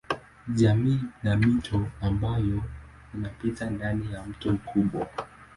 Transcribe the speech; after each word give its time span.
Jamii 0.53 0.99
ni 1.23 1.35
mito 1.35 1.87
ambayo 2.01 2.61
inapita 3.15 3.69
ndani 3.69 4.13
ya 4.13 4.23
mto 4.23 4.51
mkubwa. 4.53 5.07